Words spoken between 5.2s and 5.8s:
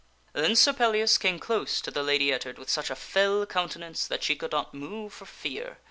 fear.